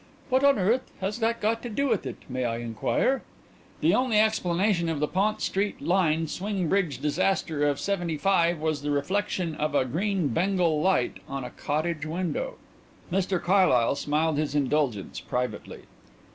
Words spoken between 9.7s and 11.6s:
a green bengal light on a